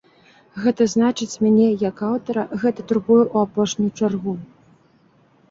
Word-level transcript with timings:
Гэта 0.61 0.85
значыць, 0.93 1.37
мяне, 1.45 1.67
як 1.89 2.01
аўтара, 2.07 2.47
гэта 2.65 2.87
турбуе 2.93 3.21
ў 3.33 3.45
апошнюю 3.45 3.91
чаргу. 4.01 4.33